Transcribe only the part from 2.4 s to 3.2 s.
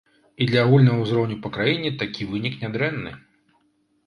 нядрэнны!